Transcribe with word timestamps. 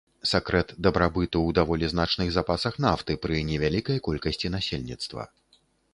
Сакрэт 0.29 0.71
дабрабыту 0.87 1.27
ў 1.43 1.49
даволі 1.59 1.89
значных 1.93 2.31
запасах 2.37 2.79
нафты 2.85 3.19
пры 3.27 3.45
невялікай 3.53 3.97
колькасці 4.09 4.47
насельніцтва. 4.55 5.29